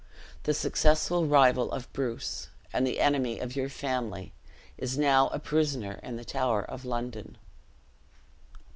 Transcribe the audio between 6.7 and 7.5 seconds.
London."